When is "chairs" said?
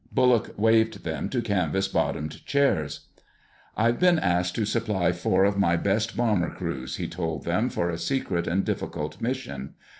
2.47-3.01